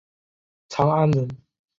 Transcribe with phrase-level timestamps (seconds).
[0.67, 1.27] 长安人。